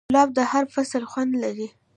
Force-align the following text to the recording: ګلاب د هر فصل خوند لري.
ګلاب 0.09 0.29
د 0.37 0.39
هر 0.51 0.63
فصل 0.73 1.03
خوند 1.11 1.31
لري. 1.43 1.67